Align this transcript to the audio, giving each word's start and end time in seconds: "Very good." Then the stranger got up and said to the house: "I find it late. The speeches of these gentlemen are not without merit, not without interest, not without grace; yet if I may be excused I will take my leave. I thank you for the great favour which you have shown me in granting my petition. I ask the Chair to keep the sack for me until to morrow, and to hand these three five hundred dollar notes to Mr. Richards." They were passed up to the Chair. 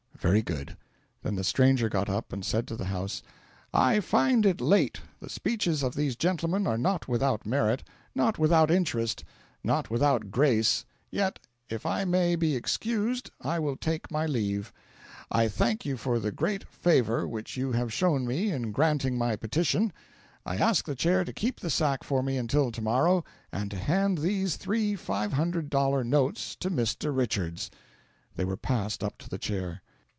"Very 0.21 0.43
good." 0.43 0.77
Then 1.23 1.33
the 1.33 1.43
stranger 1.43 1.89
got 1.89 2.07
up 2.07 2.31
and 2.31 2.45
said 2.45 2.67
to 2.67 2.75
the 2.75 2.85
house: 2.85 3.23
"I 3.73 3.99
find 4.01 4.45
it 4.45 4.61
late. 4.61 5.01
The 5.19 5.31
speeches 5.31 5.81
of 5.81 5.95
these 5.95 6.15
gentlemen 6.15 6.67
are 6.67 6.77
not 6.77 7.07
without 7.07 7.43
merit, 7.43 7.83
not 8.13 8.37
without 8.37 8.69
interest, 8.69 9.23
not 9.63 9.89
without 9.89 10.29
grace; 10.29 10.85
yet 11.09 11.39
if 11.69 11.87
I 11.87 12.05
may 12.05 12.35
be 12.35 12.55
excused 12.55 13.31
I 13.41 13.57
will 13.57 13.75
take 13.75 14.11
my 14.11 14.27
leave. 14.27 14.71
I 15.31 15.47
thank 15.47 15.87
you 15.87 15.97
for 15.97 16.19
the 16.19 16.31
great 16.31 16.67
favour 16.67 17.27
which 17.27 17.57
you 17.57 17.71
have 17.71 17.91
shown 17.91 18.27
me 18.27 18.51
in 18.51 18.71
granting 18.71 19.17
my 19.17 19.35
petition. 19.35 19.91
I 20.45 20.57
ask 20.57 20.85
the 20.85 20.93
Chair 20.93 21.23
to 21.25 21.33
keep 21.33 21.59
the 21.61 21.71
sack 21.71 22.03
for 22.03 22.21
me 22.21 22.37
until 22.37 22.71
to 22.73 22.81
morrow, 22.83 23.23
and 23.51 23.71
to 23.71 23.77
hand 23.77 24.19
these 24.19 24.55
three 24.55 24.95
five 24.95 25.33
hundred 25.33 25.71
dollar 25.71 26.03
notes 26.03 26.55
to 26.57 26.69
Mr. 26.69 27.11
Richards." 27.17 27.71
They 28.35 28.45
were 28.45 28.55
passed 28.55 29.03
up 29.03 29.17
to 29.17 29.27
the 29.27 29.39
Chair. 29.39 29.81